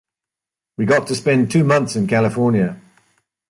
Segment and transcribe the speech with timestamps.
[0.79, 2.81] We got to spend two months in California.